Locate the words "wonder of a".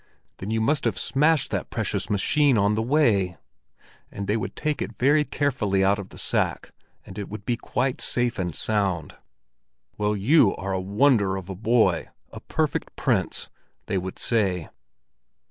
10.81-11.55